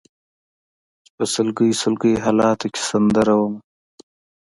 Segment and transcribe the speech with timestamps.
[1.03, 3.59] چې په سلګۍ سلګۍ حالاتو کې سندره ومه